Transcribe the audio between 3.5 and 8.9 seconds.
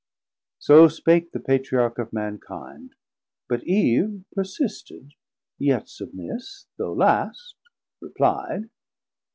Eve Persisted, yet submiss, though last, repli'd.